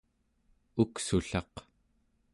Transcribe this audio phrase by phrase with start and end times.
[0.81, 1.53] uksullaq